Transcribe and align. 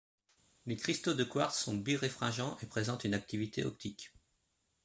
Les 0.65 0.77
cristaux 0.77 1.13
de 1.13 1.23
quartz 1.23 1.59
sont 1.59 1.77
biréfringents, 1.77 2.57
et 2.63 2.65
présentent 2.65 3.03
une 3.03 3.13
activité 3.13 3.63
optique. 3.63 4.11